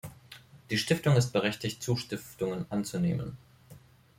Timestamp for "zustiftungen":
1.83-2.65